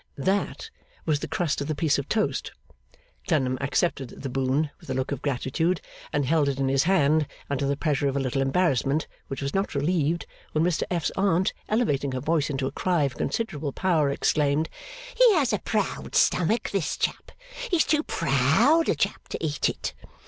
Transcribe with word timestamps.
'That' 0.17 0.71
was 1.05 1.19
the 1.19 1.27
crust 1.27 1.61
of 1.61 1.67
the 1.67 1.75
piece 1.75 1.99
of 1.99 2.09
toast. 2.09 2.53
Clennam 3.27 3.55
accepted 3.61 4.09
the 4.09 4.29
boon 4.31 4.71
with 4.79 4.89
a 4.89 4.95
look 4.95 5.11
of 5.11 5.21
gratitude, 5.21 5.79
and 6.11 6.25
held 6.25 6.49
it 6.49 6.59
in 6.59 6.69
his 6.69 6.85
hand 6.85 7.27
under 7.51 7.67
the 7.67 7.77
pressure 7.77 8.07
of 8.07 8.15
a 8.17 8.19
little 8.19 8.41
embarrassment, 8.41 9.05
which 9.27 9.43
was 9.43 9.53
not 9.53 9.75
relieved 9.75 10.25
when 10.53 10.63
Mr 10.63 10.81
F.'s 10.89 11.11
Aunt, 11.15 11.53
elevating 11.69 12.13
her 12.13 12.19
voice 12.19 12.49
into 12.49 12.65
a 12.65 12.71
cry 12.71 13.03
of 13.03 13.15
considerable 13.15 13.73
power, 13.73 14.09
exclaimed, 14.09 14.69
'He 15.15 15.33
has 15.35 15.53
a 15.53 15.59
proud 15.59 16.15
stomach, 16.15 16.71
this 16.71 16.97
chap! 16.97 17.31
He's 17.69 17.85
too 17.85 18.01
proud 18.01 18.89
a 18.89 18.95
chap 18.95 19.27
to 19.27 19.45
eat 19.45 19.69
it! 19.69 19.93